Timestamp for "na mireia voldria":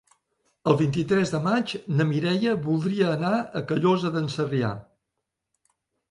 1.99-3.11